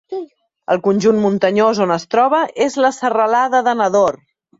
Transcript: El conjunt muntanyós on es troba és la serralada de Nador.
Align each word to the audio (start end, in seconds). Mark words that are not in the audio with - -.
El 0.75 0.79
conjunt 0.85 1.19
muntanyós 1.25 1.81
on 1.85 1.93
es 1.95 2.05
troba 2.13 2.39
és 2.69 2.79
la 2.87 2.91
serralada 3.01 3.61
de 3.69 3.75
Nador. 3.83 4.19